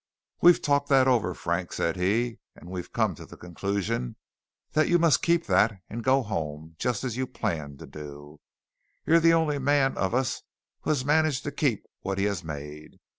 "We've 0.41 0.59
talked 0.63 0.89
that 0.89 1.07
over, 1.07 1.35
Frank," 1.35 1.71
said 1.73 1.95
he, 1.95 2.39
"and 2.55 2.71
we've 2.71 2.91
come 2.91 3.13
to 3.13 3.25
the 3.27 3.37
conclusion 3.37 4.15
that 4.71 4.87
you 4.89 4.97
must 4.97 5.21
keep 5.21 5.45
that 5.45 5.79
and 5.91 6.03
go 6.03 6.23
home, 6.23 6.75
just 6.79 7.03
as 7.03 7.17
you 7.17 7.27
planned 7.27 7.77
to 7.77 7.85
do. 7.85 8.39
You're 9.05 9.19
the 9.19 9.33
only 9.33 9.59
man 9.59 9.95
of 9.99 10.15
us 10.15 10.41
who 10.79 10.89
has 10.89 11.05
managed 11.05 11.43
to 11.43 11.51
keep 11.51 11.85
what 11.99 12.17
he 12.17 12.23
has 12.23 12.43
made. 12.43 12.97